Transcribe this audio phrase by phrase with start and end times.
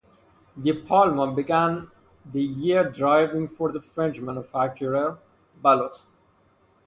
[0.59, 1.91] DePalma began
[2.25, 5.19] the year driving for the French manufacturer,
[5.61, 5.97] Ballot.